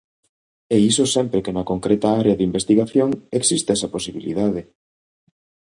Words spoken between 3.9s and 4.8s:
posibilidade.